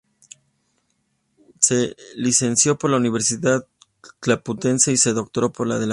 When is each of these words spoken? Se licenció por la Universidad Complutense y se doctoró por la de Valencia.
Se 1.59 1.95
licenció 2.15 2.75
por 2.77 2.89
la 2.89 2.97
Universidad 2.97 3.67
Complutense 4.19 4.91
y 4.91 4.97
se 4.97 5.13
doctoró 5.13 5.51
por 5.53 5.67
la 5.67 5.75
de 5.75 5.79
Valencia. 5.81 5.89